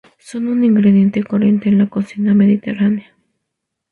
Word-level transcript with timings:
Son 0.17 0.47
un 0.47 0.63
ingrediente 0.63 1.23
corriente 1.23 1.69
en 1.69 1.77
la 1.77 1.87
cocina 1.87 2.33
mediterránea. 2.33 3.15